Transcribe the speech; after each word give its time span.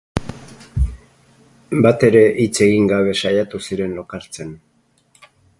Batere 1.87 2.25
hitz 2.45 2.55
egin 2.69 2.91
gabe 2.95 3.15
saiatu 3.23 3.65
ziren 3.69 3.97
lokartzen. 4.03 4.59